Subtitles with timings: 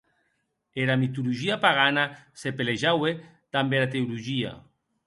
[0.83, 2.07] Era mitologia pagana
[2.43, 3.13] se pelejaue
[3.53, 4.57] damb era teologia.